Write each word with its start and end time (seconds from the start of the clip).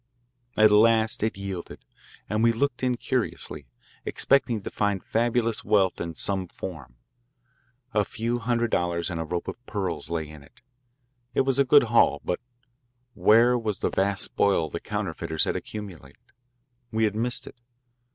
At 0.57 0.71
last 0.71 1.21
it 1.21 1.37
yielded, 1.37 1.85
and 2.27 2.41
we 2.41 2.51
looked 2.51 2.81
in 2.81 2.97
curiously, 2.97 3.67
expecting 4.03 4.63
to 4.63 4.71
find 4.71 5.03
fabulous 5.03 5.63
wealth 5.63 6.01
in 6.01 6.15
some 6.15 6.47
form. 6.47 6.95
A 7.93 8.03
few 8.03 8.39
hundred 8.39 8.71
dollars 8.71 9.11
and 9.11 9.19
a 9.21 9.23
rope 9.23 9.47
of 9.47 9.63
pearls 9.67 10.09
lay 10.09 10.27
in 10.27 10.41
it. 10.41 10.61
It 11.35 11.41
was 11.41 11.59
a 11.59 11.65
good 11.65 11.83
"haul," 11.83 12.19
but 12.25 12.39
where 13.13 13.55
was 13.59 13.77
the 13.81 13.91
vast 13.91 14.23
spoil 14.23 14.71
the 14.71 14.79
counterfeiters 14.79 15.43
had 15.43 15.55
accumulated? 15.55 16.17
We 16.89 17.03
had 17.03 17.13
missed 17.13 17.45
it. 17.45 17.61